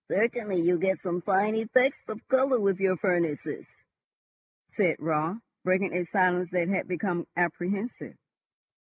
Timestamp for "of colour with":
2.09-2.79